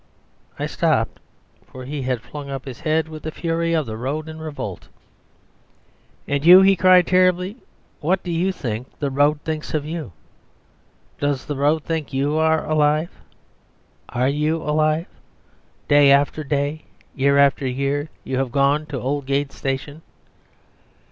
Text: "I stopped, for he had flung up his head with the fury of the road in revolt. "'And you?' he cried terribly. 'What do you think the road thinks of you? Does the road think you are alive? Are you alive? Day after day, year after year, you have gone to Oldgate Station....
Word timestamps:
"I 0.57 0.65
stopped, 0.65 1.19
for 1.71 1.85
he 1.85 2.01
had 2.01 2.23
flung 2.23 2.49
up 2.49 2.65
his 2.65 2.79
head 2.79 3.07
with 3.07 3.21
the 3.21 3.29
fury 3.29 3.75
of 3.75 3.85
the 3.85 3.95
road 3.95 4.27
in 4.27 4.39
revolt. 4.39 4.87
"'And 6.27 6.43
you?' 6.43 6.63
he 6.63 6.75
cried 6.75 7.05
terribly. 7.05 7.57
'What 7.99 8.23
do 8.23 8.31
you 8.31 8.51
think 8.51 8.97
the 8.97 9.11
road 9.11 9.39
thinks 9.41 9.75
of 9.75 9.85
you? 9.85 10.11
Does 11.19 11.45
the 11.45 11.55
road 11.55 11.83
think 11.83 12.11
you 12.13 12.35
are 12.37 12.65
alive? 12.67 13.11
Are 14.09 14.27
you 14.27 14.63
alive? 14.63 15.05
Day 15.87 16.09
after 16.11 16.43
day, 16.43 16.85
year 17.13 17.37
after 17.37 17.67
year, 17.67 18.09
you 18.23 18.37
have 18.37 18.51
gone 18.51 18.87
to 18.87 18.97
Oldgate 18.99 19.51
Station.... 19.51 20.01